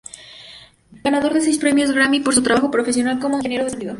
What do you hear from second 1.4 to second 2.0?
seis Premios